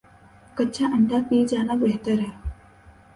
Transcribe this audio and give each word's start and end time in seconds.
کچا 0.57 0.85
انڈہ 0.95 1.17
پی 1.27 1.37
جانا 1.49 1.73
بہتر 1.81 2.17
ہے 2.19 2.31